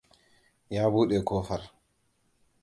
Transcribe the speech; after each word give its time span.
Ya 0.73 0.83
buɗe 0.93 1.17
ƙofar. 1.27 1.61